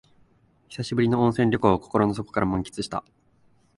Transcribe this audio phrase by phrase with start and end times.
[0.67, 3.03] 久しぶりの温泉旅行を心の底から満喫した